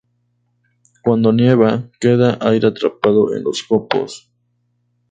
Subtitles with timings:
[1.03, 4.31] Cuando nieva queda aire atrapado en los copos.